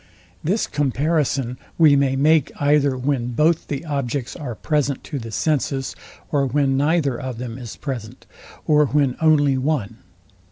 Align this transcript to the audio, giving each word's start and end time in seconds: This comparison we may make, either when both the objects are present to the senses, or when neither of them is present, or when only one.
This 0.43 0.65
comparison 0.65 1.59
we 1.77 1.95
may 1.95 2.15
make, 2.15 2.51
either 2.59 2.97
when 2.97 3.33
both 3.33 3.67
the 3.67 3.85
objects 3.85 4.35
are 4.35 4.55
present 4.55 5.03
to 5.03 5.19
the 5.19 5.29
senses, 5.29 5.95
or 6.31 6.47
when 6.47 6.75
neither 6.75 7.19
of 7.21 7.37
them 7.37 7.59
is 7.59 7.75
present, 7.75 8.25
or 8.65 8.87
when 8.87 9.15
only 9.21 9.59
one. 9.59 9.97